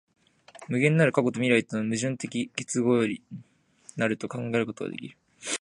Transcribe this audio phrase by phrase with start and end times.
[0.67, 3.21] 無限なる過去と未来との矛盾的結合より
[3.97, 5.15] 成ると考えることができる。